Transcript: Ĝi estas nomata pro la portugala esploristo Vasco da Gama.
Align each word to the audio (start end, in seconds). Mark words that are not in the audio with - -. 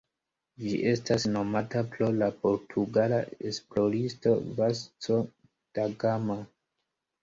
Ĝi 0.61 0.79
estas 0.91 1.25
nomata 1.33 1.83
pro 1.91 2.09
la 2.23 2.31
portugala 2.47 3.21
esploristo 3.53 4.37
Vasco 4.61 5.23
da 5.55 5.91
Gama. 6.05 6.45